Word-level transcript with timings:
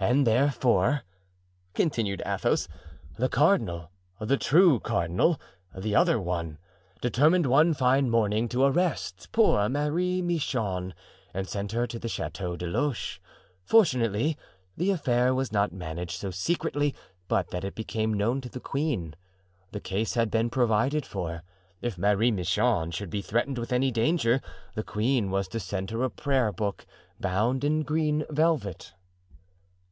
"And 0.00 0.24
therefore," 0.24 1.02
continued 1.74 2.22
Athos, 2.24 2.68
"the 3.16 3.28
cardinal—the 3.28 4.36
true 4.36 4.78
cardinal, 4.78 5.40
the 5.76 5.96
other 5.96 6.20
one—determined 6.20 7.46
one 7.46 7.74
fine 7.74 8.08
morning 8.08 8.48
to 8.50 8.62
arrest 8.62 9.28
poor 9.32 9.68
Marie 9.68 10.22
Michon 10.22 10.94
and 11.34 11.48
send 11.48 11.72
her 11.72 11.84
to 11.88 11.98
the 11.98 12.06
Chateau 12.08 12.54
de 12.56 12.68
Loches. 12.68 13.18
Fortunately 13.64 14.38
the 14.76 14.92
affair 14.92 15.34
was 15.34 15.50
not 15.50 15.72
managed 15.72 16.20
so 16.20 16.30
secretly 16.30 16.94
but 17.26 17.50
that 17.50 17.64
it 17.64 17.74
became 17.74 18.14
known 18.14 18.40
to 18.40 18.48
the 18.48 18.60
queen. 18.60 19.16
The 19.72 19.80
case 19.80 20.14
had 20.14 20.30
been 20.30 20.48
provided 20.48 21.04
for: 21.04 21.42
if 21.82 21.98
Marie 21.98 22.30
Michon 22.30 22.92
should 22.92 23.10
be 23.10 23.20
threatened 23.20 23.58
with 23.58 23.72
any 23.72 23.90
danger 23.90 24.40
the 24.76 24.84
queen 24.84 25.32
was 25.32 25.48
to 25.48 25.58
send 25.58 25.90
her 25.90 26.04
a 26.04 26.08
prayer 26.08 26.52
book 26.52 26.86
bound 27.18 27.64
in 27.64 27.82
green 27.82 28.24
velvet." 28.30 28.94